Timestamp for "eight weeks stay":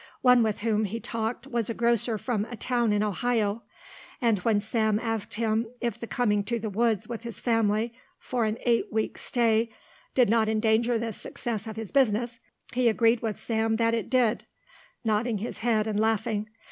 8.61-9.69